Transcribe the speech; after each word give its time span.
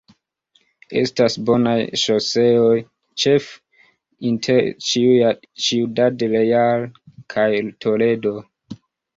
Estas 1.01 1.35
bonaj 1.49 1.73
ŝoseoj 2.03 2.79
ĉefe 3.23 3.85
inter 4.31 4.73
Ciudad 5.67 6.25
Real 6.35 6.89
kaj 7.37 7.49
Toledo. 7.87 8.35